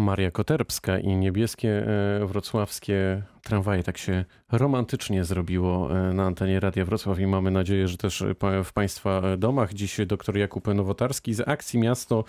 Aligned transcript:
Maria 0.00 0.30
Koterbska 0.30 0.98
i 0.98 1.16
niebieskie 1.16 1.86
e, 2.22 2.26
wrocławskie 2.26 3.22
tramwaje. 3.42 3.82
Tak 3.82 3.98
się 3.98 4.24
romantycznie 4.52 5.24
zrobiło 5.24 5.98
e, 5.98 6.12
na 6.12 6.24
antenie 6.24 6.60
Radia 6.60 6.84
Wrocław 6.84 7.18
i 7.18 7.26
mamy 7.26 7.50
nadzieję, 7.50 7.88
że 7.88 7.96
też 7.96 8.24
w 8.64 8.72
Państwa 8.72 9.22
domach. 9.36 9.74
Dziś 9.74 10.00
dr 10.06 10.36
Jakub 10.36 10.66
Nowotarski 10.74 11.34
z 11.34 11.48
akcji 11.48 11.78
Miasto 11.78 12.24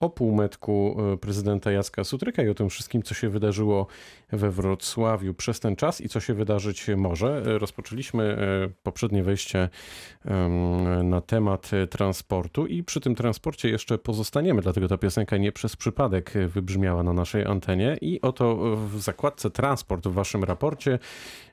o 0.00 0.10
półmetku 0.10 0.96
e, 1.12 1.16
prezydenta 1.16 1.70
Jacka 1.70 2.04
Sutryka 2.04 2.42
i 2.42 2.48
o 2.48 2.54
tym 2.54 2.70
wszystkim, 2.70 3.02
co 3.02 3.14
się 3.14 3.28
wydarzyło 3.28 3.86
we 4.32 4.50
Wrocławiu 4.50 5.34
przez 5.34 5.60
ten 5.60 5.76
czas 5.76 6.00
i 6.00 6.08
co 6.08 6.20
się 6.20 6.34
wydarzyć 6.34 6.86
może. 6.96 7.42
E, 7.46 7.58
rozpoczęliśmy 7.58 8.24
e, 8.24 8.36
poprzednie 8.82 9.22
wejście 9.22 9.68
na 11.04 11.20
temat 11.20 11.70
transportu 11.90 12.66
i 12.66 12.84
przy 12.84 13.00
tym 13.00 13.14
transporcie 13.14 13.68
jeszcze 13.68 13.98
pozostaniemy, 13.98 14.62
dlatego 14.62 14.88
ta 14.88 14.98
piosenka 14.98 15.36
nie 15.36 15.52
przez 15.52 15.76
przypadek 15.76 16.32
wybrzmiała 16.48 17.02
na 17.02 17.12
naszej 17.12 17.46
antenie 17.46 17.96
i 18.00 18.20
oto 18.20 18.76
w 18.76 19.00
zakładce 19.00 19.50
transport 19.50 20.06
w 20.06 20.12
waszym 20.12 20.44
raporcie 20.44 20.98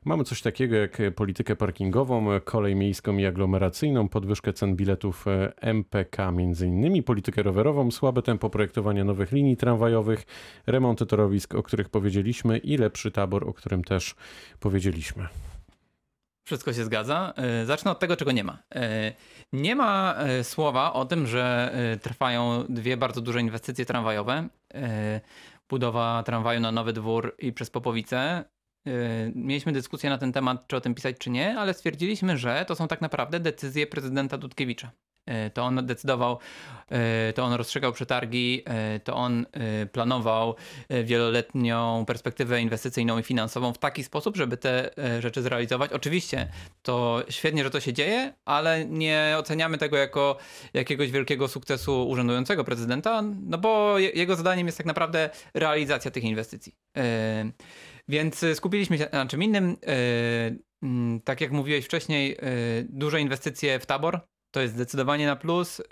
mamy 0.05 0.23
coś 0.23 0.41
takiego 0.41 0.75
jak 0.75 0.97
politykę 1.15 1.55
parkingową, 1.55 2.27
kolej 2.45 2.75
miejską 2.75 3.17
i 3.17 3.25
aglomeracyjną, 3.25 4.09
podwyżkę 4.09 4.53
cen 4.53 4.75
biletów 4.75 5.25
MPK 5.61 6.31
między 6.31 6.67
innymi, 6.67 7.03
politykę 7.03 7.43
rowerową, 7.43 7.91
słabe 7.91 8.21
tempo 8.21 8.36
tempo 8.37 8.93
nowych 9.05 9.31
linii 9.31 9.57
tramwajowych, 9.57 10.25
remonty 10.67 11.05
torowisk, 11.05 11.55
o 11.55 11.63
których 11.63 11.89
powiedzieliśmy 11.89 12.57
i 12.57 12.77
lepszy 12.77 13.11
tabor, 13.11 13.49
o 13.49 13.53
którym 13.53 13.83
też 13.83 14.15
powiedzieliśmy. 14.59 15.27
Wszystko 16.47 16.73
się 16.73 16.85
zgadza. 16.85 17.33
E, 17.37 17.65
zacznę 17.65 17.91
od 17.91 17.99
tego, 17.99 18.15
czego 18.15 18.31
nie 18.31 18.43
ma. 18.43 18.57
E, 18.75 19.13
nie 19.53 19.75
ma 19.75 20.15
e, 20.17 20.43
słowa 20.43 20.93
o 20.93 21.05
tym, 21.05 21.27
że 21.27 21.71
trwają 22.01 22.65
dwie 22.69 22.97
bardzo 22.97 23.21
duże 23.21 23.41
inwestycje 23.41 23.85
tramwajowe. 23.85 24.47
Budowa 25.69 26.23
tramwaju 26.25 26.59
na 26.59 26.71
Nowy 26.71 26.93
Dwór 26.93 27.35
i 27.39 27.53
przez 27.53 27.69
Popowice. 27.69 28.45
Mieliśmy 29.35 29.71
dyskusję 29.71 30.09
na 30.09 30.17
ten 30.17 30.33
temat, 30.33 30.67
czy 30.67 30.75
o 30.75 30.81
tym 30.81 30.95
pisać, 30.95 31.17
czy 31.17 31.29
nie, 31.29 31.59
ale 31.59 31.73
stwierdziliśmy, 31.73 32.37
że 32.37 32.65
to 32.67 32.75
są 32.75 32.87
tak 32.87 33.01
naprawdę 33.01 33.39
decyzje 33.39 33.87
prezydenta 33.87 34.37
Dudkiewicza. 34.37 34.91
E, 35.27 35.49
to 35.49 35.63
on 35.63 35.85
decydował, 35.85 36.39
e, 36.91 37.33
to 37.33 37.43
on 37.43 37.53
rozstrzygał 37.53 37.93
przetargi, 37.93 38.63
e, 38.65 38.99
to 38.99 39.15
on 39.15 39.45
planował 39.91 40.55
wieloletnią 41.03 42.05
perspektywę 42.07 42.61
inwestycyjną 42.61 43.19
i 43.19 43.23
finansową 43.23 43.73
w 43.73 43.77
taki 43.77 44.03
sposób, 44.03 44.37
żeby 44.37 44.57
te 44.57 44.89
rzeczy 45.19 45.41
zrealizować. 45.41 45.91
Oczywiście 45.91 46.47
to 46.81 47.23
świetnie, 47.29 47.63
że 47.63 47.69
to 47.69 47.79
się 47.79 47.93
dzieje, 47.93 48.33
ale 48.45 48.85
nie 48.85 49.35
oceniamy 49.37 49.77
tego 49.77 49.97
jako 49.97 50.37
jakiegoś 50.73 51.11
wielkiego 51.11 51.47
sukcesu 51.47 52.09
urzędującego 52.09 52.63
prezydenta, 52.63 53.23
no 53.41 53.57
bo 53.57 53.99
jego 53.99 54.35
zadaniem 54.35 54.65
jest 54.65 54.77
tak 54.77 54.87
naprawdę 54.87 55.29
realizacja 55.53 56.11
tych 56.11 56.23
inwestycji. 56.23 56.75
Więc 58.07 58.45
skupiliśmy 58.53 58.97
się 58.97 59.07
na 59.11 59.25
czym 59.25 59.43
innym. 59.43 59.77
Tak 61.23 61.41
jak 61.41 61.51
mówiłeś 61.51 61.85
wcześniej, 61.85 62.37
duże 62.89 63.21
inwestycje 63.21 63.79
w 63.79 63.85
tabor, 63.85 64.19
to 64.51 64.61
jest 64.61 64.73
zdecydowanie 64.73 65.25
na 65.25 65.35
plus, 65.35 65.79
y, 65.79 65.83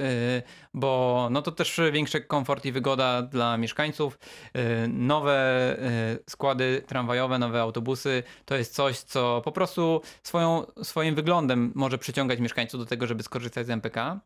bo 0.74 1.28
no 1.32 1.42
to 1.42 1.52
też 1.52 1.82
większy 1.92 2.22
komfort 2.22 2.66
i 2.66 2.72
wygoda 2.72 3.22
dla 3.22 3.58
mieszkańców. 3.58 4.20
Y, 4.58 4.88
nowe 4.88 5.78
y, 6.14 6.24
składy 6.30 6.84
tramwajowe, 6.88 7.40
nowe 7.40 7.62
autobusy 7.62 8.24
to 8.46 8.56
jest 8.56 8.74
coś, 8.74 9.00
co 9.00 9.42
po 9.46 9.52
prostu 9.52 10.02
swoją, 10.24 10.66
swoim 10.84 11.16
wyglądem 11.16 11.72
może 11.76 11.98
przyciągać 11.98 12.40
mieszkańców 12.40 12.80
do 12.80 12.86
tego, 12.86 13.08
żeby 13.08 13.24
skorzystać 13.24 13.68
z 13.68 13.70
MPK. 13.70 14.20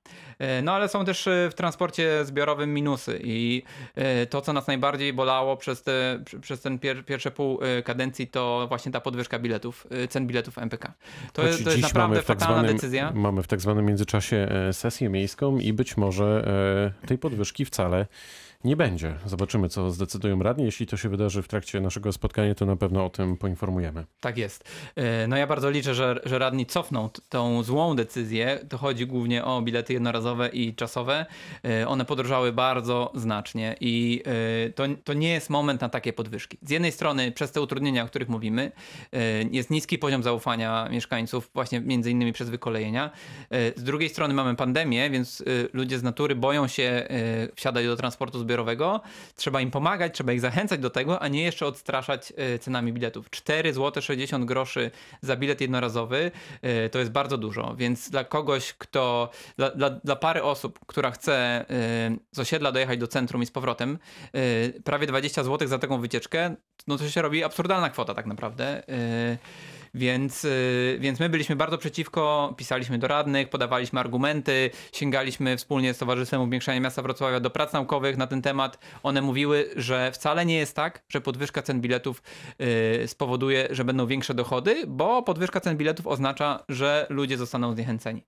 No 0.63 0.73
ale 0.73 0.89
są 0.89 1.05
też 1.05 1.29
w 1.49 1.53
transporcie 1.53 2.25
zbiorowym 2.25 2.73
minusy 2.73 3.19
i 3.23 3.63
to, 4.29 4.41
co 4.41 4.53
nas 4.53 4.67
najbardziej 4.67 5.13
bolało 5.13 5.57
przez, 5.57 5.83
te, 5.83 6.23
przez 6.41 6.61
ten 6.61 6.79
pier, 6.79 7.05
pierwsze 7.05 7.31
pół 7.31 7.59
kadencji, 7.83 8.27
to 8.27 8.65
właśnie 8.67 8.91
ta 8.91 9.01
podwyżka 9.01 9.39
biletów, 9.39 9.87
cen 10.09 10.27
biletów 10.27 10.57
MPK. 10.57 10.93
To, 11.33 11.41
to 11.41 11.47
jest 11.47 11.81
naprawdę 11.81 12.17
tak 12.17 12.25
fatalna 12.25 12.53
zwanym, 12.53 12.75
decyzja. 12.75 13.11
Mamy 13.15 13.43
w 13.43 13.47
tak 13.47 13.61
zwanym 13.61 13.85
międzyczasie 13.85 14.18
czasie 14.21 14.47
e, 14.69 14.73
sesję 14.73 15.09
miejską 15.09 15.57
i 15.57 15.73
być 15.73 15.97
może 15.97 16.47
e, 17.03 17.07
tej 17.07 17.17
podwyżki 17.17 17.65
wcale 17.65 18.05
nie 18.63 18.75
będzie. 18.75 19.15
Zobaczymy, 19.25 19.69
co 19.69 19.91
zdecydują 19.91 20.43
radni. 20.43 20.65
Jeśli 20.65 20.87
to 20.87 20.97
się 20.97 21.09
wydarzy 21.09 21.41
w 21.41 21.47
trakcie 21.47 21.81
naszego 21.81 22.11
spotkania, 22.11 22.55
to 22.55 22.65
na 22.65 22.75
pewno 22.75 23.05
o 23.05 23.09
tym 23.09 23.37
poinformujemy. 23.37 24.05
Tak 24.19 24.37
jest. 24.37 24.69
E, 24.95 25.27
no 25.27 25.37
ja 25.37 25.47
bardzo 25.47 25.69
liczę, 25.69 25.95
że, 25.95 26.19
że 26.25 26.39
radni 26.39 26.65
cofną 26.65 27.09
tą 27.29 27.63
złą 27.63 27.95
decyzję. 27.95 28.59
To 28.69 28.77
chodzi 28.77 29.07
głównie 29.07 29.45
o 29.45 29.61
bilety 29.61 29.93
jednorazowe 29.93 30.49
i 30.49 30.75
czasowe. 30.75 31.25
E, 31.65 31.87
one 31.87 32.05
podrożały 32.05 32.53
bardzo 32.53 33.11
znacznie 33.15 33.75
i 33.81 34.23
e, 34.25 34.69
to, 34.69 34.83
to 35.03 35.13
nie 35.13 35.29
jest 35.29 35.49
moment 35.49 35.81
na 35.81 35.89
takie 35.89 36.13
podwyżki. 36.13 36.57
Z 36.61 36.69
jednej 36.69 36.91
strony 36.91 37.31
przez 37.31 37.51
te 37.51 37.61
utrudnienia, 37.61 38.03
o 38.03 38.07
których 38.07 38.29
mówimy, 38.29 38.71
jest 39.51 39.69
niski 39.69 39.97
poziom 39.97 40.23
zaufania 40.23 40.89
mieszkańców 40.91 41.49
właśnie 41.53 41.81
między 41.81 42.11
innymi 42.11 42.33
przez 42.33 42.49
wykolejenia. 42.49 43.11
Z 43.75 43.83
drugiej 43.83 44.09
strony 44.09 44.33
mamy 44.33 44.55
pandemię, 44.55 45.09
więc 45.09 45.43
ludzie 45.73 45.99
z 45.99 46.03
natury 46.03 46.35
boją 46.35 46.67
się 46.67 47.07
wsiadać 47.55 47.85
do 47.85 47.95
transportu 47.95 48.39
zbiorowego, 48.49 49.01
trzeba 49.35 49.61
im 49.61 49.71
pomagać, 49.71 50.13
trzeba 50.13 50.33
ich 50.33 50.41
zachęcać 50.41 50.79
do 50.79 50.89
tego, 50.89 51.21
a 51.21 51.27
nie 51.27 51.43
jeszcze 51.43 51.65
odstraszać 51.65 52.33
e, 52.37 52.59
cenami 52.59 52.93
biletów. 52.93 53.29
4 53.29 53.73
zł 53.73 54.03
60 54.03 54.45
groszy 54.45 54.91
za 55.21 55.35
bilet 55.35 55.61
jednorazowy 55.61 56.31
e, 56.61 56.89
to 56.89 56.99
jest 56.99 57.11
bardzo 57.11 57.37
dużo, 57.37 57.75
więc 57.75 58.09
dla 58.09 58.23
kogoś, 58.23 58.73
kto, 58.73 59.29
dla, 59.57 59.69
dla, 59.69 59.89
dla 59.89 60.15
pary 60.15 60.43
osób, 60.43 60.79
która 60.87 61.11
chce 61.11 61.33
e, 61.33 61.65
z 62.31 62.39
osiedla 62.39 62.71
dojechać 62.71 62.99
do 62.99 63.07
centrum 63.07 63.43
i 63.43 63.45
z 63.45 63.51
powrotem, 63.51 63.99
prawie 64.83 65.07
20 65.07 65.43
zł 65.43 65.67
za 65.67 65.79
taką 65.79 66.01
wycieczkę, 66.01 66.55
no 66.87 66.97
to 66.97 67.09
się 67.09 67.21
robi 67.21 67.43
absurdalna 67.43 67.89
kwota 67.89 68.13
tak 68.13 68.25
naprawdę. 68.25 68.83
Więc, 69.93 70.45
y, 70.45 70.97
więc 70.99 71.19
my 71.19 71.29
byliśmy 71.29 71.55
bardzo 71.55 71.77
przeciwko, 71.77 72.53
pisaliśmy 72.57 72.97
do 72.97 73.07
radnych, 73.07 73.49
podawaliśmy 73.49 73.99
argumenty, 73.99 74.69
sięgaliśmy 74.91 75.57
wspólnie 75.57 75.93
z 75.93 75.97
Towarzystwem 75.97 76.41
Upiększania 76.41 76.79
Miasta 76.79 77.01
Wrocławia 77.01 77.39
do 77.39 77.49
prac 77.49 77.73
naukowych 77.73 78.17
na 78.17 78.27
ten 78.27 78.41
temat. 78.41 78.79
One 79.03 79.21
mówiły, 79.21 79.69
że 79.75 80.11
wcale 80.11 80.45
nie 80.45 80.57
jest 80.57 80.75
tak, 80.75 81.01
że 81.09 81.21
podwyżka 81.21 81.61
cen 81.61 81.81
biletów 81.81 82.23
y, 83.03 83.07
spowoduje, 83.07 83.67
że 83.71 83.85
będą 83.85 84.07
większe 84.07 84.33
dochody, 84.33 84.83
bo 84.87 85.23
podwyżka 85.23 85.59
cen 85.59 85.77
biletów 85.77 86.07
oznacza, 86.07 86.63
że 86.69 87.07
ludzie 87.09 87.37
zostaną 87.37 87.73
zniechęceni. 87.73 88.23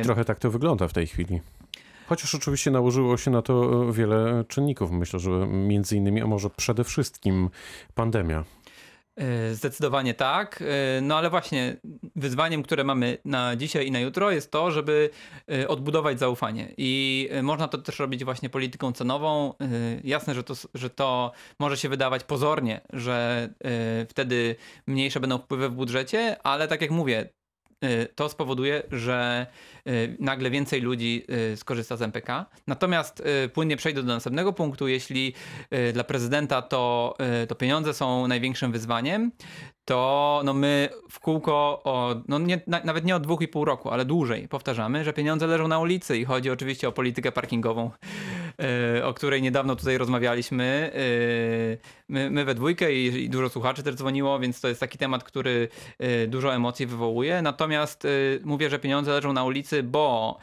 I 0.00 0.02
trochę 0.02 0.24
tak 0.24 0.38
to 0.38 0.50
wygląda 0.50 0.88
w 0.88 0.92
tej 0.92 1.06
chwili. 1.06 1.40
Chociaż 2.08 2.34
oczywiście 2.34 2.70
nałożyło 2.70 3.16
się 3.16 3.30
na 3.30 3.42
to 3.42 3.84
wiele 3.92 4.44
czynników. 4.48 4.90
Myślę, 4.90 5.18
że 5.18 5.30
między 5.46 5.96
innymi, 5.96 6.20
a 6.20 6.26
może 6.26 6.50
przede 6.50 6.84
wszystkim 6.84 7.50
pandemia. 7.94 8.44
E, 9.18 9.54
zdecydowanie 9.54 10.14
tak. 10.14 10.62
E, 10.62 11.00
no 11.00 11.16
ale 11.16 11.30
właśnie 11.30 11.76
wyzwaniem, 12.16 12.62
które 12.62 12.84
mamy 12.84 13.18
na 13.24 13.56
dzisiaj 13.56 13.86
i 13.86 13.90
na 13.90 14.00
jutro 14.00 14.30
jest 14.30 14.50
to, 14.50 14.70
żeby 14.70 15.10
e, 15.52 15.68
odbudować 15.68 16.18
zaufanie. 16.18 16.74
I 16.76 17.28
można 17.42 17.68
to 17.68 17.78
też 17.78 17.98
robić 17.98 18.24
właśnie 18.24 18.50
polityką 18.50 18.92
cenową. 18.92 19.54
Jasne, 20.04 20.34
że 20.34 20.44
to, 20.44 20.54
że 20.74 20.90
to 20.90 21.32
może 21.58 21.76
się 21.76 21.88
wydawać 21.88 22.24
pozornie, 22.24 22.80
że 22.92 23.48
wtedy 24.08 24.56
mniejsze 24.86 25.20
będą 25.20 25.38
wpływy 25.38 25.68
w 25.68 25.72
budżecie, 25.72 26.36
ale 26.42 26.68
tak 26.68 26.82
jak 26.82 26.90
mówię, 26.90 27.28
to 28.14 28.28
spowoduje, 28.28 28.82
że 28.92 29.46
nagle 30.20 30.50
więcej 30.50 30.80
ludzi 30.80 31.26
skorzysta 31.56 31.96
z 31.96 32.02
MPK. 32.02 32.46
Natomiast 32.66 33.22
płynnie 33.52 33.76
przejdę 33.76 34.02
do 34.02 34.14
następnego 34.14 34.52
punktu. 34.52 34.88
Jeśli 34.88 35.34
dla 35.92 36.04
prezydenta 36.04 36.62
to, 36.62 37.14
to 37.48 37.54
pieniądze 37.54 37.94
są 37.94 38.28
największym 38.28 38.72
wyzwaniem, 38.72 39.32
to 39.84 40.42
no 40.44 40.54
my 40.54 40.88
w 41.10 41.20
kółko, 41.20 41.80
o, 41.84 42.14
no 42.28 42.38
nie, 42.38 42.60
na, 42.66 42.80
nawet 42.84 43.04
nie 43.04 43.16
od 43.16 43.22
dwóch 43.22 43.40
i 43.42 43.48
pół 43.48 43.64
roku, 43.64 43.90
ale 43.90 44.04
dłużej 44.04 44.48
powtarzamy, 44.48 45.04
że 45.04 45.12
pieniądze 45.12 45.46
leżą 45.46 45.68
na 45.68 45.78
ulicy 45.78 46.18
i 46.18 46.24
chodzi 46.24 46.50
oczywiście 46.50 46.88
o 46.88 46.92
politykę 46.92 47.32
parkingową, 47.32 47.90
o 49.04 49.14
której 49.14 49.42
niedawno 49.42 49.76
tutaj 49.76 49.98
rozmawialiśmy. 49.98 50.90
My, 52.08 52.30
my 52.30 52.44
we 52.44 52.54
dwójkę 52.54 52.94
i, 52.94 53.24
i, 53.24 53.30
dużo 53.30 53.48
słuchaczy 53.48 53.82
też 53.82 53.94
dzwoniło, 53.94 54.38
więc 54.38 54.60
to 54.60 54.68
jest 54.68 54.80
taki 54.80 54.98
temat, 54.98 55.24
który 55.24 55.68
yy, 55.98 56.26
dużo 56.28 56.54
emocji 56.54 56.86
wywołuje. 56.86 57.42
Natomiast 57.42 58.06
mówię, 58.44 58.70
że 58.70 58.78
pieniądze 58.78 59.12
leżą 59.12 59.32
na 59.32 59.44
ulicy, 59.44 59.82
bo 59.82 60.38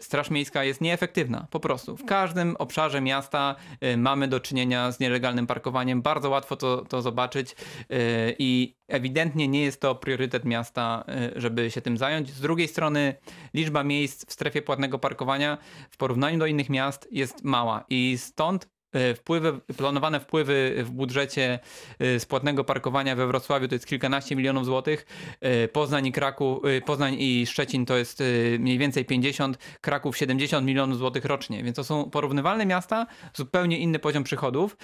Straż 0.00 0.30
Miejska 0.30 0.64
jest 0.64 0.80
nieefektywna, 0.80 1.46
po 1.50 1.60
prostu. 1.60 1.96
W 1.96 2.04
każdym 2.04 2.56
obszarze 2.56 3.00
miasta 3.00 3.54
mamy 3.96 4.28
do 4.28 4.40
czynienia 4.40 4.92
z 4.92 5.00
nielegalnym 5.00 5.46
parkowaniem. 5.46 6.02
Bardzo 6.02 6.30
łatwo 6.30 6.56
to, 6.56 6.84
to 6.84 7.02
zobaczyć 7.02 7.56
i 8.38 8.74
ewidentnie 8.92 9.48
nie 9.48 9.62
jest 9.62 9.80
to 9.80 9.94
priorytet 9.94 10.44
miasta, 10.44 11.04
y, 11.36 11.40
żeby 11.40 11.70
się 11.70 11.80
tym 11.80 11.98
zająć. 11.98 12.30
Z 12.30 12.40
drugiej 12.40 12.68
strony 12.68 13.14
liczba 13.54 13.84
miejsc 13.84 14.26
w 14.26 14.32
strefie 14.32 14.62
płatnego 14.62 14.98
parkowania 14.98 15.58
w 15.90 15.96
porównaniu 15.96 16.38
do 16.38 16.46
innych 16.46 16.70
miast 16.70 17.08
jest 17.10 17.44
mała 17.44 17.84
i 17.88 18.18
stąd 18.18 18.71
wpływy, 19.16 19.60
planowane 19.76 20.20
wpływy 20.20 20.74
w 20.84 20.90
budżecie 20.90 21.58
e, 21.98 22.20
z 22.20 22.26
płatnego 22.26 22.64
parkowania 22.64 23.16
we 23.16 23.26
Wrocławiu 23.26 23.68
to 23.68 23.74
jest 23.74 23.86
kilkanaście 23.86 24.36
milionów 24.36 24.64
złotych. 24.64 25.06
E, 25.40 25.68
Poznań 25.68 26.06
i 26.06 26.12
Kraków, 26.12 26.62
Poznań 26.86 27.16
i 27.18 27.46
Szczecin 27.46 27.86
to 27.86 27.96
jest 27.96 28.22
mniej 28.58 28.78
więcej 28.78 29.04
50, 29.04 29.58
Kraków 29.80 30.16
70 30.16 30.66
milionów 30.66 30.98
złotych 30.98 31.24
rocznie, 31.24 31.62
więc 31.62 31.76
to 31.76 31.84
są 31.84 32.10
porównywalne 32.10 32.66
miasta, 32.66 33.06
zupełnie 33.34 33.78
inny 33.78 33.98
poziom 33.98 34.24
przychodów. 34.24 34.76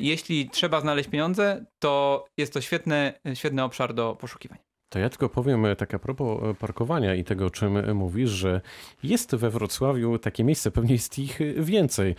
Jeśli 0.00 0.50
trzeba 0.50 0.80
znaleźć 0.80 1.08
pieniądze, 1.08 1.64
to 1.78 2.24
jest 2.36 2.52
to 2.52 2.60
świetny, 2.60 3.12
świetny 3.34 3.62
obszar 3.62 3.94
do 3.94 4.16
poszukiwań. 4.20 4.67
To 4.90 4.98
ja 4.98 5.08
tylko 5.08 5.28
powiem 5.28 5.66
e, 5.66 5.76
tak 5.76 5.94
a 5.94 5.98
propos 5.98 6.42
e, 6.42 6.54
parkowania 6.54 7.14
i 7.14 7.24
tego, 7.24 7.46
o 7.46 7.50
czym 7.50 7.76
e, 7.76 7.94
mówisz, 7.94 8.30
że 8.30 8.60
jest 9.02 9.34
we 9.34 9.50
Wrocławiu 9.50 10.18
takie 10.18 10.44
miejsce, 10.44 10.70
pewnie 10.70 10.92
jest 10.92 11.18
ich 11.18 11.38
więcej, 11.56 12.14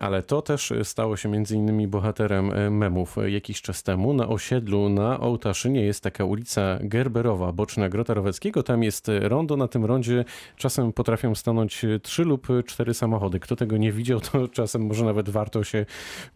ale 0.00 0.22
to 0.22 0.42
też 0.42 0.72
stało 0.82 1.16
się 1.16 1.28
między 1.28 1.56
innymi 1.56 1.88
bohaterem 1.88 2.72
memów 2.78 3.16
jakiś 3.26 3.62
czas 3.62 3.82
temu. 3.82 4.12
Na 4.12 4.28
osiedlu 4.28 4.88
na 4.88 5.20
Ołtaszynie 5.20 5.84
jest 5.84 6.02
taka 6.02 6.24
ulica 6.24 6.78
Gerberowa, 6.80 7.52
boczna 7.52 7.88
Grota 7.88 8.14
Roweckiego. 8.14 8.62
Tam 8.62 8.82
jest 8.82 9.10
rondo, 9.20 9.56
na 9.56 9.68
tym 9.68 9.84
rondzie 9.84 10.24
czasem 10.56 10.92
potrafią 10.92 11.34
stanąć 11.34 11.84
trzy 12.02 12.24
lub 12.24 12.46
cztery 12.66 12.94
samochody. 12.94 13.40
Kto 13.40 13.56
tego 13.56 13.76
nie 13.76 13.92
widział, 13.92 14.20
to 14.20 14.48
czasem 14.58 14.86
może 14.86 15.04
nawet 15.04 15.28
warto 15.28 15.64
się 15.64 15.86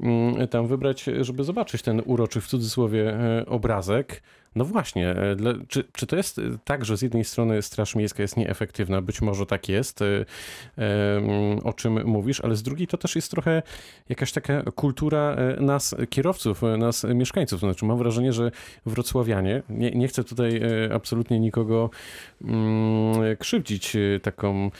mm, 0.00 0.48
tam 0.48 0.66
wybrać, 0.66 1.04
żeby 1.20 1.44
zobaczyć 1.44 1.82
ten 1.82 2.02
uroczy 2.06 2.40
w 2.40 2.46
cudzysłowie 2.46 3.14
obrazek. 3.46 4.22
No 4.54 4.64
właśnie, 4.64 5.10
e, 5.10 5.36
czy, 5.68 5.84
czy 5.92 6.06
to 6.06 6.16
jest 6.16 6.38
e, 6.38 6.42
tak, 6.64 6.84
że 6.84 6.96
z 6.96 7.02
jednej 7.02 7.24
strony 7.24 7.62
Straż 7.62 7.94
Miejska 7.94 8.22
jest 8.22 8.36
nieefektywna, 8.36 9.02
być 9.02 9.22
może 9.22 9.46
tak 9.46 9.68
jest, 9.68 10.02
e, 10.02 10.24
o 11.64 11.72
czym 11.72 12.06
mówisz, 12.06 12.40
ale 12.40 12.56
z 12.56 12.62
drugiej 12.62 12.86
to 12.86 12.96
też 12.96 13.16
jest 13.16 13.30
trochę 13.30 13.62
jakaś 14.08 14.32
taka 14.32 14.62
kultura 14.62 15.36
nas, 15.60 15.94
kierowców, 16.10 16.62
nas, 16.78 17.04
mieszkańców. 17.14 17.60
Znaczy, 17.60 17.84
mam 17.84 17.98
wrażenie, 17.98 18.32
że 18.32 18.50
wrocławianie, 18.86 19.62
nie, 19.68 19.90
nie 19.90 20.08
chcę 20.08 20.24
tutaj 20.24 20.60
absolutnie 20.94 21.40
nikogo 21.40 21.90
mm, 22.44 23.36
krzywdzić 23.36 23.96
taką 24.22 24.70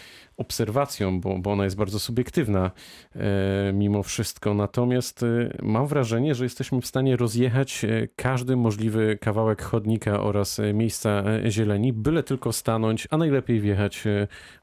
obserwacją, 0.42 1.20
bo, 1.20 1.38
bo 1.38 1.52
ona 1.52 1.64
jest 1.64 1.76
bardzo 1.76 1.98
subiektywna 1.98 2.70
e, 3.14 3.72
mimo 3.72 4.02
wszystko. 4.02 4.54
Natomiast 4.54 5.22
e, 5.22 5.26
mam 5.62 5.86
wrażenie, 5.86 6.34
że 6.34 6.44
jesteśmy 6.44 6.80
w 6.80 6.86
stanie 6.86 7.16
rozjechać 7.16 7.84
e, 7.84 8.08
każdy 8.16 8.56
możliwy 8.56 9.18
kawałek 9.20 9.62
chodnika 9.62 10.20
oraz 10.20 10.60
miejsca 10.74 11.24
zieleni, 11.48 11.92
byle 11.92 12.22
tylko 12.22 12.52
stanąć, 12.52 13.08
a 13.10 13.16
najlepiej 13.16 13.60
wjechać 13.60 14.04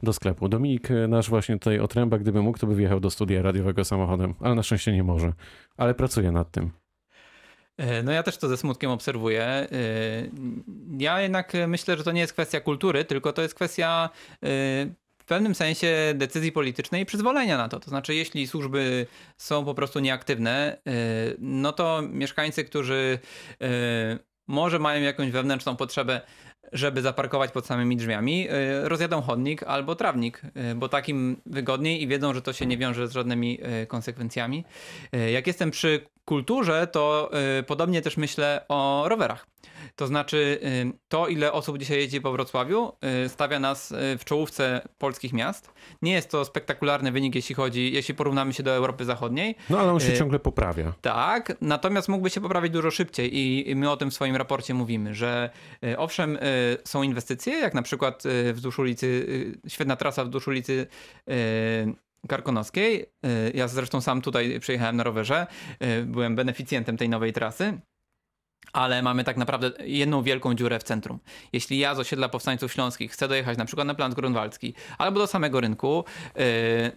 do 0.03 0.13
sklepu. 0.13 0.49
Dominik, 0.49 0.87
nasz 1.07 1.29
właśnie 1.29 1.59
tutaj 1.59 1.79
otręba, 1.79 2.17
gdyby 2.17 2.41
mógł, 2.41 2.57
to 2.57 2.67
by 2.67 2.75
wjechał 2.75 2.99
do 2.99 3.09
studia 3.09 3.41
radiowego 3.41 3.85
samochodem, 3.85 4.33
ale 4.39 4.55
na 4.55 4.63
szczęście 4.63 4.91
nie 4.91 5.03
może. 5.03 5.33
Ale 5.77 5.93
pracuje 5.93 6.31
nad 6.31 6.51
tym. 6.51 6.71
No 8.03 8.11
ja 8.11 8.23
też 8.23 8.37
to 8.37 8.47
ze 8.47 8.57
smutkiem 8.57 8.91
obserwuję. 8.91 9.67
Ja 10.97 11.21
jednak 11.21 11.53
myślę, 11.67 11.97
że 11.97 12.03
to 12.03 12.11
nie 12.11 12.21
jest 12.21 12.33
kwestia 12.33 12.61
kultury, 12.61 13.05
tylko 13.05 13.33
to 13.33 13.41
jest 13.41 13.55
kwestia 13.55 14.09
pewnym 15.29 15.55
sensie 15.55 16.13
decyzji 16.15 16.51
politycznej 16.51 17.01
i 17.01 17.05
przyzwolenia 17.05 17.57
na 17.57 17.69
to. 17.69 17.79
To 17.79 17.89
znaczy, 17.89 18.15
jeśli 18.15 18.47
służby 18.47 19.07
są 19.37 19.65
po 19.65 19.73
prostu 19.73 19.99
nieaktywne, 19.99 20.77
y, 20.87 20.91
no 21.39 21.71
to 21.71 22.01
mieszkańcy, 22.01 22.63
którzy 22.63 23.19
y, 23.51 23.67
może 24.47 24.79
mają 24.79 25.03
jakąś 25.03 25.31
wewnętrzną 25.31 25.75
potrzebę, 25.75 26.21
żeby 26.71 27.01
zaparkować 27.01 27.51
pod 27.51 27.65
samymi 27.65 27.97
drzwiami, 27.97 28.47
y, 28.49 28.89
rozjadą 28.89 29.21
chodnik 29.21 29.63
albo 29.63 29.95
trawnik, 29.95 30.41
bo 30.75 30.89
takim 30.89 31.41
wygodniej 31.45 32.03
i 32.03 32.07
wiedzą, 32.07 32.33
że 32.33 32.41
to 32.41 32.53
się 32.53 32.65
nie 32.65 32.77
wiąże 32.77 33.07
z 33.07 33.11
żadnymi 33.11 33.59
konsekwencjami. 33.87 34.65
Jak 35.31 35.47
jestem 35.47 35.71
przy 35.71 36.01
kulturze, 36.25 36.87
to 36.87 37.31
podobnie 37.67 38.01
też 38.01 38.17
myślę 38.17 38.65
o 38.69 39.05
rowerach. 39.07 39.45
To 39.99 40.07
znaczy, 40.07 40.59
y, 40.63 40.91
to 41.07 41.27
ile 41.27 41.51
osób 41.51 41.77
dzisiaj 41.77 41.97
jeździ 41.97 42.21
po 42.21 42.31
Wrocławiu, 42.31 42.91
y, 43.25 43.29
stawia 43.29 43.59
nas 43.59 43.91
y, 43.91 44.17
w 44.17 44.25
czołówce 44.25 44.81
polskich 44.97 45.33
miast. 45.33 45.71
Nie 46.01 46.11
jest 46.11 46.31
to 46.31 46.45
spektakularny 46.45 47.11
wynik, 47.11 47.35
jeśli 47.35 47.55
chodzi, 47.55 47.93
jeśli 47.93 48.13
porównamy 48.13 48.53
się 48.53 48.63
do 48.63 48.71
Europy 48.71 49.05
Zachodniej. 49.05 49.55
No 49.69 49.79
ale 49.79 49.91
on 49.91 49.99
się 49.99 50.17
ciągle 50.17 50.39
poprawia. 50.39 50.93
Tak, 51.01 51.57
natomiast 51.61 52.09
mógłby 52.09 52.29
się 52.29 52.41
poprawić 52.41 52.73
dużo 52.73 52.91
szybciej 52.91 53.37
i 53.69 53.75
my 53.75 53.91
o 53.91 53.97
tym 53.97 54.11
w 54.11 54.13
swoim 54.13 54.35
raporcie 54.35 54.73
mówimy, 54.73 55.15
że 55.15 55.49
owszem, 55.97 56.37
są 56.85 57.03
inwestycje, 57.03 57.53
jak 57.53 57.73
na 57.73 57.81
przykład 57.81 58.23
wzdłuż 58.53 58.79
ulicy, 58.79 59.25
świetna 59.67 59.95
trasa 59.95 60.23
wzdłuż 60.23 60.47
ulicy 60.47 60.87
Karkonoskiej. 62.27 63.05
Ja 63.53 63.67
zresztą 63.67 64.01
sam 64.01 64.21
tutaj 64.21 64.59
przyjechałem 64.59 64.95
na 64.95 65.03
rowerze, 65.03 65.47
byłem 66.05 66.35
beneficjentem 66.35 66.97
tej 66.97 67.09
nowej 67.09 67.33
trasy 67.33 67.79
ale 68.73 69.01
mamy 69.01 69.23
tak 69.23 69.37
naprawdę 69.37 69.71
jedną 69.85 70.23
wielką 70.23 70.55
dziurę 70.55 70.79
w 70.79 70.83
centrum. 70.83 71.19
Jeśli 71.53 71.79
ja 71.79 71.95
z 71.95 71.99
osiedla 71.99 72.29
Powstańców 72.29 72.73
Śląskich 72.73 73.11
chcę 73.11 73.27
dojechać 73.27 73.57
na 73.57 73.65
przykład 73.65 73.87
na 73.87 73.95
Plan 73.95 74.13
Grunwaldzki 74.13 74.73
albo 74.97 75.19
do 75.19 75.27
samego 75.27 75.61
rynku 75.61 76.03
yy, 76.35 76.43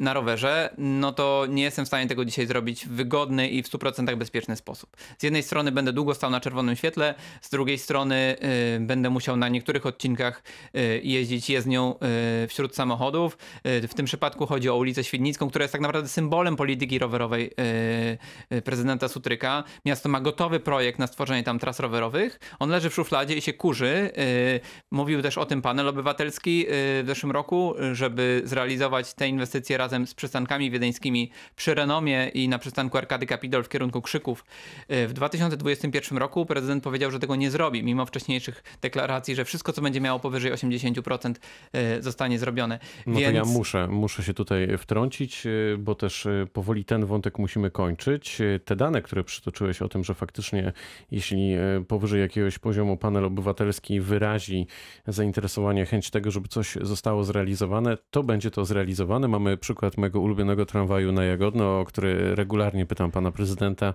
na 0.01 0.13
rowerze, 0.13 0.75
no 0.79 1.13
to 1.13 1.47
nie 1.49 1.63
jestem 1.63 1.85
w 1.85 1.89
stanie 1.89 2.07
tego 2.07 2.25
dzisiaj 2.25 2.47
zrobić 2.47 2.87
w 2.87 2.91
wygodny 2.91 3.49
i 3.49 3.63
w 3.63 3.69
100% 3.69 4.17
bezpieczny 4.17 4.57
sposób. 4.57 4.97
Z 5.19 5.23
jednej 5.23 5.43
strony 5.43 5.73
będę 5.73 5.93
długo 5.93 6.15
stał 6.15 6.31
na 6.31 6.41
czerwonym 6.41 6.77
świetle, 6.77 7.15
z 7.41 7.51
drugiej 7.51 7.79
strony 7.79 8.37
yy, 8.79 8.87
będę 8.87 9.11
musiał 9.11 9.37
na 9.37 9.49
niektórych 9.49 9.87
odcinkach 9.87 10.43
yy, 10.75 11.01
jeździć 11.05 11.51
jezdnią 11.51 11.95
yy, 12.41 12.49
wśród 12.49 12.77
samochodów. 12.77 13.39
Yy, 13.65 13.89
w 13.89 13.95
tym 13.95 14.07
przypadku 14.07 14.47
chodzi 14.47 14.69
o 14.69 14.77
ulicę 14.77 15.05
Świdnicką, 15.05 15.51
która 15.51 15.63
jest 15.63 15.73
tak 15.73 15.81
naprawdę 15.81 16.09
symbolem 16.09 16.57
polityki 16.57 16.99
rowerowej 16.99 17.51
yy, 18.51 18.63
prezydenta 18.63 19.09
Sutryka. 19.09 19.65
Miasto 19.85 20.09
ma 20.09 20.21
gotowy 20.21 20.61
projekt 20.61 20.99
na 20.99 21.07
stworzenie 21.07 21.43
tam 21.43 21.59
tras 21.63 21.81
rowerowych. 21.81 22.41
On 22.59 22.71
leży 22.71 22.91
w 22.91 22.95
szufladzie 22.95 23.37
i 23.37 23.41
się 23.41 23.53
kurzy. 23.53 24.11
Y, 24.19 24.61
mówił 24.91 25.23
też 25.23 25.39
o 25.39 25.47
tym 25.47 25.63
panel 25.63 25.89
obywatelski 25.89 26.67
y, 26.67 26.67
w 27.03 27.05
zeszłym 27.07 27.33
roku, 27.33 27.75
żeby 27.93 28.43
zrealizować 28.45 29.15
te 29.15 29.29
inwestycje 29.29 29.77
razem 29.77 30.07
z 30.07 30.15
przystankami 30.15 30.71
wiedeńskimi 30.71 31.31
przy 31.57 31.75
Renomie 31.75 32.31
i 32.35 32.49
na 32.49 32.59
przystanku 32.59 32.99
Arkady 32.99 33.27
Kapitol 33.27 33.65
w 33.65 33.69
kierunku 33.69 34.03
Krzyków. 34.03 34.45
Y, 34.91 35.09
w 35.09 35.13
2021 35.13 36.19
roku 36.19 36.47
prezydent 36.47 36.85
powiedział, 36.85 37.11
że 37.11 37.19
tego 37.19 37.37
nie 37.37 37.51
zrobi, 37.51 37.83
mimo 37.83 38.07
wcześniejszych 38.07 38.63
deklaracji, 38.81 39.35
że 39.35 39.45
wszystko, 39.45 39.73
co 39.73 39.83
będzie 39.83 40.01
miało 40.01 40.21
powyżej 40.21 40.53
80% 40.53 41.35
zostanie 42.01 42.39
zrobione. 42.39 42.79
No 43.07 43.19
Więc... 43.19 43.27
to 43.27 43.37
ja 43.37 43.45
muszę, 43.45 43.89
muszę 43.89 44.23
się 44.23 44.35
tutaj 44.35 44.79
wtrącić, 44.79 45.45
bo 45.79 45.95
też 45.95 46.29
powoli 46.53 46.85
ten 46.85 47.07
wątek 47.07 47.39
musimy 47.39 47.71
kończyć. 47.71 48.39
Te 48.65 48.77
dane, 48.77 49.03
które 49.03 49.25
przytoczyłeś 49.25 49.83
o 49.83 49.89
tym, 49.89 50.05
że 50.05 50.15
faktycznie 50.15 50.73
jeśli 51.11 51.52
E, 51.55 51.85
powyżej 51.89 52.21
jakiegoś 52.21 52.59
poziomu 52.59 52.97
panel 52.97 53.25
obywatelski 53.25 54.01
wyrazi 54.01 54.67
zainteresowanie, 55.07 55.87
chęć 55.87 56.11
tego, 56.11 56.31
żeby 56.31 56.49
coś 56.49 56.77
zostało 56.81 57.25
zrealizowane, 57.25 57.99
to 58.11 58.23
będzie 58.23 58.51
to 58.51 58.65
zrealizowane. 58.65 59.29
Mamy 59.29 59.57
przykład 59.57 59.97
mojego 59.99 60.21
ulubionego 60.21 60.67
tramwaju 60.67 61.13
na 61.13 61.25
Jagodno, 61.25 61.81
o 61.81 61.85
który 61.85 62.35
regularnie 62.35 62.87
pytam 62.87 63.11
pana 63.11 63.33
prezydenta. 63.33 63.95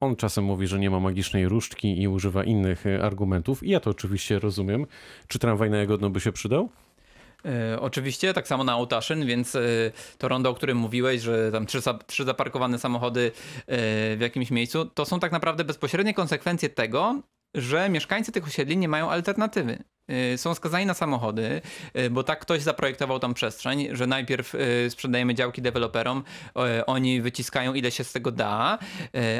On 0.00 0.16
czasem 0.16 0.44
mówi, 0.44 0.66
że 0.66 0.78
nie 0.78 0.90
ma 0.90 1.00
magicznej 1.00 1.48
różdżki 1.48 2.02
i 2.02 2.08
używa 2.08 2.44
innych 2.44 2.86
e, 2.86 3.02
argumentów. 3.02 3.62
I 3.62 3.70
ja 3.70 3.80
to 3.80 3.90
oczywiście 3.90 4.38
rozumiem. 4.38 4.86
Czy 5.28 5.38
tramwaj 5.38 5.70
na 5.70 5.76
Jagodno 5.76 6.10
by 6.10 6.20
się 6.20 6.32
przydał? 6.32 6.70
E, 7.44 7.80
oczywiście, 7.80 8.34
tak 8.34 8.48
samo 8.48 8.64
na 8.64 8.76
Ołtaszyn, 8.76 9.26
więc 9.26 9.54
e, 9.54 9.60
to 10.18 10.28
rondo, 10.28 10.50
o 10.50 10.54
którym 10.54 10.78
mówiłeś, 10.78 11.22
że 11.22 11.52
tam 11.52 11.66
trzy, 11.66 11.80
trzy 12.06 12.24
zaparkowane 12.24 12.78
samochody 12.78 13.32
e, 13.66 13.76
w 14.16 14.20
jakimś 14.20 14.50
miejscu, 14.50 14.84
to 14.84 15.04
są 15.04 15.20
tak 15.20 15.32
naprawdę 15.32 15.64
bezpośrednie 15.64 16.14
konsekwencje 16.14 16.68
tego, 16.68 17.22
że 17.54 17.88
mieszkańcy 17.88 18.32
tych 18.32 18.46
osiedli 18.46 18.76
nie 18.76 18.88
mają 18.88 19.10
alternatywy. 19.10 19.78
Y, 20.10 20.38
są 20.38 20.54
skazani 20.54 20.86
na 20.86 20.94
samochody, 20.94 21.62
y, 21.96 22.10
bo 22.10 22.22
tak 22.22 22.40
ktoś 22.40 22.62
zaprojektował 22.62 23.18
tą 23.18 23.34
przestrzeń, 23.34 23.88
że 23.92 24.06
najpierw 24.06 24.54
y, 24.54 24.90
sprzedajemy 24.90 25.34
działki 25.34 25.62
deweloperom, 25.62 26.24
oni 26.86 27.20
wyciskają 27.20 27.74
ile 27.74 27.90
się 27.90 28.04
z 28.04 28.12
tego 28.12 28.32
da, 28.32 28.78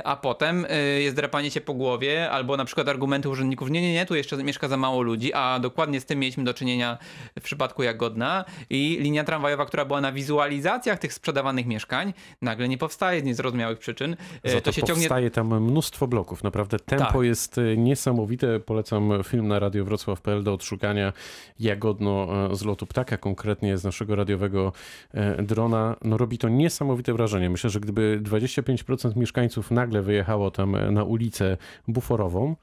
a 0.05 0.17
potem 0.17 0.67
jest 0.99 1.17
drapanie 1.17 1.51
się 1.51 1.61
po 1.61 1.75
głowie 1.75 2.31
albo 2.31 2.57
na 2.57 2.65
przykład 2.65 2.89
argumenty 2.89 3.29
urzędników, 3.29 3.71
nie, 3.71 3.83
nie, 3.83 3.93
nie, 3.93 4.07
tu 4.07 4.15
jeszcze 4.15 4.37
mieszka 4.37 4.69
za 4.69 4.77
mało 4.77 5.03
ludzi, 5.03 5.33
a 5.33 5.59
dokładnie 5.59 6.01
z 6.01 6.07
tym 6.07 6.19
mieliśmy 6.19 6.45
do 6.45 6.55
czynienia 6.55 6.99
w 7.39 7.43
przypadku 7.43 7.83
Jagodna 7.83 8.45
i 8.71 8.99
linia 9.01 9.25
tramwajowa, 9.25 9.67
która 9.67 9.85
była 9.85 10.01
na 10.01 10.13
wizualizacjach 10.13 10.99
tych 10.99 11.13
sprzedawanych 11.13 11.67
mieszkań, 11.67 12.13
nagle 12.43 12.69
nie 12.69 12.79
powstaje 12.79 13.21
z 13.21 13.25
niezrozumiałych 13.25 13.79
przyczyn. 13.79 14.17
Za 14.45 14.61
to 14.61 14.73
się 14.73 14.81
powstaje 14.81 15.09
ciągnie... 15.09 15.31
tam 15.31 15.65
mnóstwo 15.65 16.07
bloków, 16.07 16.45
naprawdę 16.45 16.79
tempo 16.79 17.13
tak. 17.13 17.23
jest 17.23 17.57
niesamowite, 17.77 18.61
polecam 18.61 19.13
film 19.25 19.49
na 19.49 19.59
Radio 19.59 19.85
Wrocław.pl 19.85 20.43
do 20.43 20.60
odszukania 20.61 21.13
jagodno 21.61 22.29
e, 22.53 22.57
z 22.57 22.65
lotu 22.65 22.87
ptaka, 22.87 23.17
konkretnie 23.17 23.79
z 23.79 23.85
naszego 23.85 24.17
radiowego 24.17 24.73
e, 25.15 25.43
drona, 25.43 25.97
no 26.05 26.17
robi 26.17 26.39
to 26.39 26.49
niesamowite 26.49 27.13
wrażenie. 27.13 27.51
Myślę, 27.51 27.71
że 27.71 27.81
gdyby 27.81 28.21
25% 28.23 29.17
mieszkańców 29.17 29.71
nagle 29.71 30.03
wyjechało 30.03 30.51
tam 30.51 30.77
e, 30.77 30.91
na 30.91 31.05
ulicę 31.05 31.57
buforową, 31.89 32.57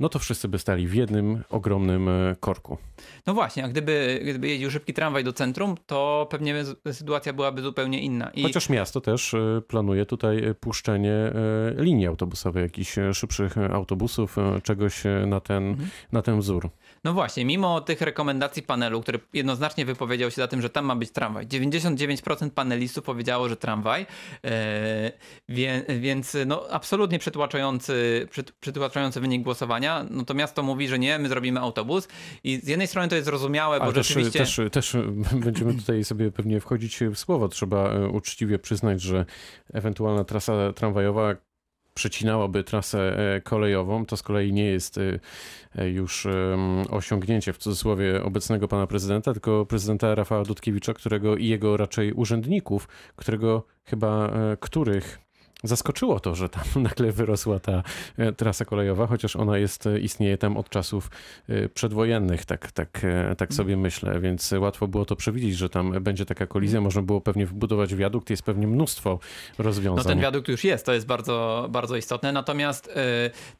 no 0.00 0.08
to 0.08 0.18
wszyscy 0.18 0.48
by 0.48 0.58
stali 0.58 0.88
w 0.88 0.94
jednym 0.94 1.44
ogromnym 1.50 2.08
e, 2.08 2.36
korku. 2.40 2.78
No 3.26 3.34
właśnie, 3.34 3.64
a 3.64 3.68
gdyby, 3.68 4.20
gdyby 4.22 4.48
jeździł 4.48 4.70
szybki 4.70 4.94
tramwaj 4.94 5.24
do 5.24 5.32
centrum, 5.32 5.76
to 5.86 6.26
pewnie 6.30 6.64
sytuacja 6.92 7.32
byłaby 7.32 7.62
zupełnie 7.62 8.00
inna. 8.00 8.30
I... 8.30 8.42
Chociaż 8.42 8.68
miasto 8.68 9.00
też 9.00 9.34
e, 9.34 9.62
planuje 9.68 10.06
tutaj 10.06 10.44
e, 10.44 10.54
puszczenie 10.54 11.14
linii 11.76 12.06
autobusowej, 12.06 12.62
jakichś 12.62 12.94
szybszych 13.12 13.58
autobusów, 13.58 14.36
czegoś 14.62 15.02
na 15.26 15.40
ten, 15.40 15.68
mhm. 15.68 15.88
na 16.12 16.22
ten 16.22 16.40
wzór. 16.40 16.70
No 17.04 17.12
właśnie, 17.12 17.44
mimo 17.44 17.80
tych 17.80 18.00
rekomendacji 18.00 18.62
panelu, 18.62 19.02
który 19.02 19.20
jednoznacznie 19.32 19.84
wypowiedział 19.84 20.30
się 20.30 20.36
za 20.36 20.48
tym, 20.48 20.62
że 20.62 20.70
tam 20.70 20.84
ma 20.84 20.96
być 20.96 21.10
tramwaj, 21.10 21.46
99% 21.46 22.50
panelistów 22.50 23.04
powiedziało, 23.04 23.48
że 23.48 23.56
tramwaj, 23.56 24.06
więc 25.98 26.36
no, 26.46 26.66
absolutnie 26.70 27.18
przytłaczający, 27.18 28.28
przytłaczający 28.60 29.20
wynik 29.20 29.42
głosowania. 29.42 29.83
No 30.10 30.24
to 30.24 30.34
miasto 30.34 30.62
mówi, 30.62 30.88
że 30.88 30.98
nie, 30.98 31.18
my 31.18 31.28
zrobimy 31.28 31.60
autobus 31.60 32.08
i 32.44 32.60
z 32.62 32.68
jednej 32.68 32.86
strony 32.86 33.08
to 33.08 33.14
jest 33.14 33.24
zrozumiałe, 33.26 33.78
bo 33.78 33.84
Ale 33.84 33.94
rzeczywiście... 33.94 34.38
Też, 34.38 34.60
też 34.72 34.96
będziemy 35.44 35.74
tutaj 35.74 36.04
sobie 36.04 36.32
pewnie 36.32 36.60
wchodzić 36.60 37.00
w 37.12 37.18
słowo. 37.18 37.48
Trzeba 37.48 37.90
e, 37.90 38.08
uczciwie 38.08 38.58
przyznać, 38.58 39.02
że 39.02 39.26
ewentualna 39.72 40.24
trasa 40.24 40.72
tramwajowa 40.72 41.34
przecinałaby 41.94 42.64
trasę 42.64 43.18
e, 43.36 43.40
kolejową, 43.40 44.06
to 44.06 44.16
z 44.16 44.22
kolei 44.22 44.52
nie 44.52 44.64
jest 44.64 44.98
e, 44.98 45.88
już 45.88 46.26
osiągnięcie 46.90 47.52
w 47.52 47.58
cudzysłowie 47.58 48.24
obecnego 48.24 48.68
pana 48.68 48.86
prezydenta, 48.86 49.32
tylko 49.32 49.66
prezydenta 49.66 50.14
Rafała 50.14 50.44
Dudkiewicza, 50.44 50.94
którego 50.94 51.36
i 51.36 51.46
jego 51.46 51.76
raczej 51.76 52.12
urzędników, 52.12 52.88
którego 53.16 53.66
chyba 53.84 54.32
których 54.60 55.18
zaskoczyło 55.64 56.20
to, 56.20 56.34
że 56.34 56.48
tam 56.48 56.64
nagle 56.82 57.12
wyrosła 57.12 57.60
ta 57.60 57.82
e, 58.18 58.32
trasa 58.32 58.64
kolejowa, 58.64 59.06
chociaż 59.06 59.36
ona 59.36 59.58
jest, 59.58 59.86
e, 59.86 60.00
istnieje 60.00 60.38
tam 60.38 60.56
od 60.56 60.68
czasów 60.70 61.10
e, 61.48 61.68
przedwojennych, 61.68 62.44
tak, 62.44 62.72
tak, 62.72 62.90
tak 63.38 63.50
mhm. 63.50 63.52
sobie 63.52 63.76
myślę, 63.76 64.20
więc 64.20 64.52
łatwo 64.58 64.88
było 64.88 65.04
to 65.04 65.16
przewidzieć, 65.16 65.56
że 65.56 65.68
tam 65.68 66.02
będzie 66.02 66.26
taka 66.26 66.46
kolizja, 66.46 66.78
mhm. 66.78 66.84
można 66.84 67.02
było 67.02 67.20
pewnie 67.20 67.46
wbudować 67.46 67.94
wiadukt, 67.94 68.30
jest 68.30 68.42
pewnie 68.42 68.66
mnóstwo 68.66 69.18
rozwiązań. 69.58 70.04
No 70.04 70.08
ten 70.08 70.20
wiadukt 70.20 70.48
już 70.48 70.64
jest, 70.64 70.86
to 70.86 70.92
jest 70.92 71.06
bardzo, 71.06 71.66
bardzo 71.70 71.96
istotne, 71.96 72.32
natomiast 72.32 72.94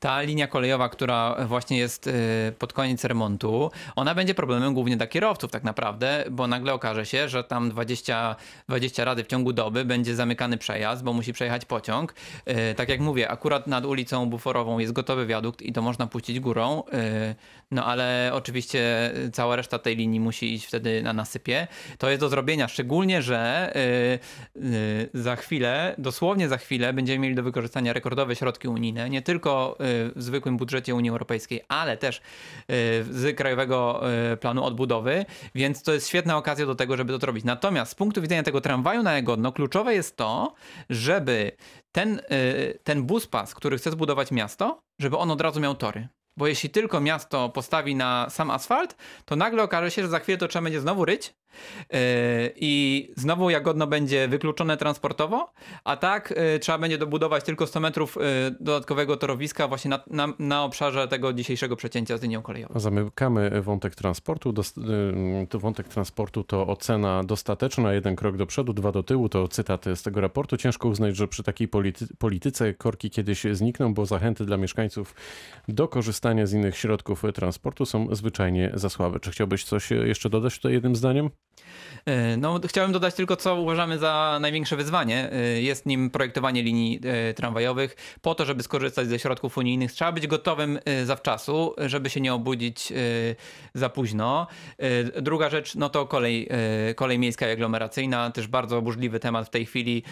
ta 0.01 0.23
linia 0.23 0.47
kolejowa, 0.47 0.89
która 0.89 1.47
właśnie 1.47 1.79
jest 1.79 2.11
pod 2.59 2.73
koniec 2.73 3.05
remontu, 3.05 3.71
ona 3.97 4.15
będzie 4.15 4.35
problemem 4.35 4.75
głównie 4.75 4.97
dla 4.97 5.07
kierowców 5.07 5.51
tak 5.51 5.65
naprawdę, 5.65 6.25
bo 6.31 6.47
nagle 6.47 6.73
okaże 6.75 7.07
się, 7.07 7.29
że 7.29 7.45
tam 7.45 7.71
20, 7.71 8.37
20 8.69 9.05
rady 9.05 9.25
w 9.25 9.27
ciągu 9.27 9.53
doby 9.53 9.85
będzie 9.85 10.15
zamykany 10.15 10.59
przejazd, 10.59 11.05
bo 11.05 11.13
musi 11.13 11.33
przejechać 11.33 11.65
pociąg, 11.65 11.94
E, 12.45 12.75
tak 12.75 12.89
jak 12.89 13.01
mówię, 13.01 13.29
akurat 13.29 13.67
nad 13.67 13.85
ulicą 13.85 14.27
Buforową 14.27 14.79
jest 14.79 14.93
gotowy 14.93 15.27
wiadukt 15.27 15.63
i 15.63 15.73
to 15.73 15.83
można 15.83 16.07
puścić 16.07 16.41
górą, 16.41 16.83
e, 16.93 17.35
no 17.71 17.85
ale 17.85 18.31
oczywiście 18.35 19.13
cała 19.33 19.57
reszta 19.57 19.79
tej 19.79 19.97
linii 19.97 20.21
musi 20.21 20.55
iść 20.55 20.67
wtedy 20.67 21.03
na 21.03 21.13
nasypie. 21.13 21.67
To 21.99 22.11
jest 22.11 22.21
do 22.21 22.29
zrobienia, 22.29 22.69
szczególnie, 22.69 23.23
że 23.23 23.73
e, 23.77 25.09
za 25.15 25.37
chwilę, 25.37 25.95
dosłownie 25.99 26.49
za 26.49 26.57
chwilę 26.57 26.93
będziemy 26.93 27.19
mieli 27.19 27.35
do 27.35 27.43
wykorzystania 27.43 27.93
rekordowe 27.93 28.37
środki 28.37 28.69
unijne, 28.69 29.11
nie 29.11 29.23
tylko 29.23 29.77
w 30.17 30.23
zwykłym 30.23 30.57
budżecie 30.57 30.95
Unii 30.95 31.11
Europejskiej, 31.11 31.61
ale 31.69 31.97
też 31.97 32.21
z 33.11 33.37
Krajowego 33.37 34.03
Planu 34.41 34.65
Odbudowy, 34.65 35.25
więc 35.55 35.83
to 35.83 35.93
jest 35.93 36.09
świetna 36.09 36.37
okazja 36.37 36.67
do 36.67 36.75
tego, 36.75 36.97
żeby 36.97 37.13
to 37.13 37.19
zrobić. 37.19 37.45
Natomiast 37.45 37.93
z 37.93 37.95
punktu 37.95 38.23
widzenia 38.23 38.43
tego 38.43 38.61
tramwaju 38.61 39.03
na 39.03 39.13
Jagodno, 39.13 39.53
kluczowe 39.53 39.95
jest 39.95 40.17
to, 40.17 40.55
żeby 40.91 41.53
ten, 41.95 42.21
y, 42.33 42.79
ten 42.85 43.03
bus 43.03 43.27
pas, 43.27 43.55
który 43.55 43.79
chce 43.79 43.91
zbudować 43.91 44.31
miasto, 44.31 44.81
żeby 45.01 45.17
on 45.17 45.31
od 45.31 45.41
razu 45.41 45.61
miał 45.61 45.75
tory. 45.75 46.09
Bo 46.37 46.47
jeśli 46.47 46.71
tylko 46.71 47.01
miasto 47.01 47.49
postawi 47.49 47.95
na 47.95 48.31
sam 48.31 48.51
asfalt, 48.51 48.97
to 49.25 49.37
nagle 49.37 49.63
okaże 49.63 49.91
się, 49.91 50.03
że 50.03 50.09
za 50.09 50.19
chwilę 50.19 50.39
to 50.39 50.49
trzeba 50.49 50.63
będzie 50.63 50.81
znowu 50.81 51.05
ryć, 51.05 51.35
I 52.57 53.13
znowu 53.17 53.51
Jagodno 53.51 53.87
będzie 53.87 54.29
wykluczone 54.29 54.77
transportowo, 54.77 55.53
a 55.85 55.97
tak 55.97 56.35
yy, 56.53 56.59
trzeba 56.59 56.79
będzie 56.79 56.99
dobudować 56.99 57.45
tylko 57.45 57.67
100 57.67 57.81
metrów 57.81 58.17
yy, 58.17 58.23
dodatkowego 58.61 59.17
torowiska 59.17 59.69
właśnie 59.69 59.89
na, 59.89 60.01
na, 60.11 60.29
na 60.39 60.65
obszarze 60.65 61.09
tego 61.09 61.33
dzisiejszego 61.33 61.77
przecięcia 61.77 62.19
z 62.19 62.23
linią 62.23 62.43
kolejową. 62.43 62.81
Zamykamy 62.81 63.63
wątek 63.63 63.95
transportu. 63.95 64.55
To 65.49 65.59
wątek 65.59 65.89
transportu 65.89 66.45
to 66.45 66.67
ocena 66.67 67.25
dostateczna, 67.25 67.93
jeden 67.93 68.17
krok 68.17 68.37
do 68.37 68.47
przodu, 68.47 68.73
dwa 68.73 68.93
do 68.93 69.03
tyłu, 69.03 69.29
to 69.29 69.49
cytat 69.49 69.85
z 69.95 70.03
tego 70.03 70.21
raportu. 70.21 70.57
Ciężko 70.57 70.89
uznać, 70.89 71.17
że 71.17 71.29
przy 71.29 71.43
takiej 71.43 71.69
polity 71.69 72.07
polityce 72.19 72.75
korki 72.75 73.11
kiedyś 73.11 73.45
znikną, 73.53 73.95
bo 73.95 74.07
zachęty 74.07 74.45
dla 74.45 74.57
mieszkańców 74.57 75.15
do 75.69 75.89
korzystania 75.89 76.47
z 76.47 76.53
innych 76.53 76.77
środków 76.77 77.23
transportu 77.35 77.87
są 77.87 78.15
zwyczajnie 78.15 78.71
za 78.75 78.89
słabe. 78.89 79.21
Czy 79.21 79.31
chciałbyś 79.31 79.65
coś 79.65 79.91
jeszcze 79.91 80.31
dodać 80.31 80.57
tutaj 80.57 80.73
jednym 80.73 80.97
zdaniem? 80.97 81.31
E, 82.07 82.37
no, 82.37 82.61
chciałem 82.67 82.93
dodać 82.93 83.15
tylko, 83.15 83.37
co 83.37 83.55
uważamy 83.55 83.99
za 83.99 84.39
największe 84.41 84.77
wyzwanie. 84.77 85.33
E, 85.33 85.63
jest 85.63 85.87
nim 85.87 86.11
projektowanie 86.11 86.63
linii 86.63 87.01
e, 87.05 87.35
tramwajowych. 87.35 87.97
Po 88.23 88.35
to, 88.35 88.45
żeby 88.45 88.63
skorzystać 88.63 89.09
ze 89.09 89.19
środków 89.19 89.59
unijnych, 89.59 89.93
trzeba 89.93 90.13
być 90.13 90.27
gotowym 90.27 90.79
zawczasu, 91.05 91.75
żeby 91.79 92.11
się 92.11 92.21
nie 92.21 92.35
obudzić 92.35 92.93
za 93.75 93.89
późno. 93.89 94.47
Druga 95.23 95.51
rzecz, 95.51 95.75
no 95.75 95.89
to 95.89 96.07
kolej, 96.07 96.49
kolej 96.97 97.19
miejska 97.19 97.49
i 97.49 97.53
aglomeracyjna, 97.53 98.31
też 98.31 98.47
bardzo 98.47 98.83
burzliwy 98.83 99.21
temat 99.21 99.47
w 99.47 99.51
tej 99.51 99.67
chwili 99.67 100.03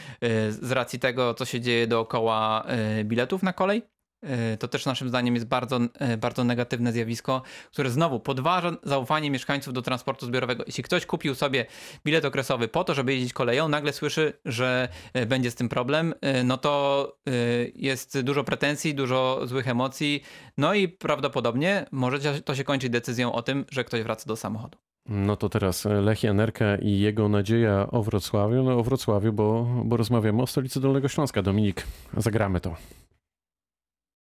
z 0.49 0.73
racji 0.73 0.99
tego, 0.99 1.35
co 1.35 1.45
się 1.45 1.61
dzieje 1.61 1.87
dookoła 1.87 2.67
biletów 3.05 3.43
na 3.43 3.53
kolej. 3.53 3.92
E, 4.23 4.57
to 4.57 4.69
też 4.69 4.87
naszym 4.87 5.09
zdaniem 5.09 5.35
jest 5.35 5.47
bardzo, 5.47 5.81
e, 5.99 6.17
bardzo 6.17 6.45
negatywne 6.45 6.93
zjawisko, 6.93 7.43
które 7.71 7.91
znowu 7.91 8.21
podważa 8.21 8.77
zaufanie 8.83 9.31
mieszkańców 9.31 9.75
do 9.75 9.83
transportu 9.83 10.27
zbiorowego. 10.27 10.65
Jeśli 10.67 10.85
ktoś 10.85 11.07
kupił 11.07 11.35
sobie 11.35 11.67
bilet 12.05 12.25
okresowy 12.25 12.69
po 12.69 12.85
to, 12.85 12.95
żeby 12.95 13.15
jeździć 13.15 13.33
koleją, 13.33 13.69
nagle 13.69 13.93
słyszy, 13.93 14.33
że 14.45 14.89
e, 15.13 15.27
będzie 15.27 15.51
z 15.51 15.55
tym 15.55 15.69
problem, 15.69 16.15
no 16.45 16.59
to 16.59 17.17
jest 17.75 18.21
dużo 18.21 18.45
pretensji, 18.45 18.95
dużo 18.95 19.41
złych 19.45 19.69
emocji, 19.69 20.23
no 20.59 20.75
i 20.75 20.89
prawdopodobnie 20.89 21.87
może 21.93 22.43
to 22.43 22.55
się 22.55 22.65
kończyć 22.65 22.91
decyzją 22.91 23.33
o 23.33 23.43
tym, 23.43 23.65
że 23.71 23.85
ktoś 23.85 24.03
wraca 24.03 24.25
do 24.27 24.37
samochodu. 24.37 24.79
No 25.07 25.37
to 25.37 25.49
teraz 25.49 25.85
Lech 25.85 26.23
Janerka 26.23 26.77
i 26.77 26.99
jego 26.99 27.29
nadzieja 27.29 27.87
o 27.91 28.03
Wrocławiu. 28.03 28.63
No 28.63 28.79
o 28.79 28.83
Wrocławiu, 28.83 29.33
bo, 29.33 29.67
bo 29.85 29.97
rozmawiamy 29.97 30.43
o 30.43 30.47
stolicy 30.47 30.81
Dolnego 30.81 31.09
Śląska. 31.09 31.43
Dominik, 31.43 31.87
zagramy 32.17 32.61
to. 32.61 32.77